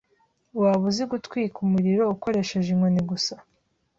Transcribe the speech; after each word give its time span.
Waba 0.61 0.83
uzi 0.89 1.03
gutwika 1.11 1.57
umuriro 1.65 2.03
ukoresheje 2.15 2.69
inkoni 2.71 3.01
gusa? 3.09 3.35